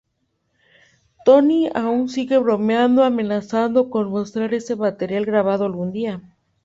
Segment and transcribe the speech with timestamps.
[1.25, 6.23] Tony aún sigue bromeando amenazando con mostrar ese material grabado algún día.